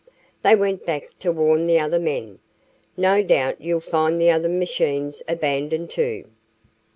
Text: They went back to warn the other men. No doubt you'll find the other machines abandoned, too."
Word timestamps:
They 0.41 0.55
went 0.55 0.83
back 0.83 1.09
to 1.19 1.31
warn 1.31 1.67
the 1.67 1.77
other 1.79 1.99
men. 1.99 2.39
No 2.97 3.21
doubt 3.21 3.61
you'll 3.61 3.81
find 3.81 4.19
the 4.19 4.31
other 4.31 4.49
machines 4.49 5.21
abandoned, 5.27 5.91
too." 5.91 6.25